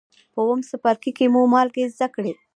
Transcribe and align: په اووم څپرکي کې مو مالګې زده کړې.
په 0.33 0.39
اووم 0.43 0.59
څپرکي 0.69 1.11
کې 1.17 1.25
مو 1.33 1.41
مالګې 1.53 1.83
زده 1.93 2.07
کړې. 2.15 2.31